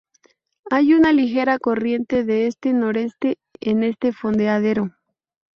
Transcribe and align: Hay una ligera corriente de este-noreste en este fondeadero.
Hay 0.71 0.95
una 0.95 1.13
ligera 1.13 1.59
corriente 1.59 2.23
de 2.23 2.47
este-noreste 2.47 3.37
en 3.59 3.83
este 3.83 4.11
fondeadero. 4.11 4.89